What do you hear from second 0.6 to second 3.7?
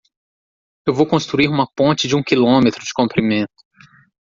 Eu vou construir uma ponte de um quilômetro de comprimento.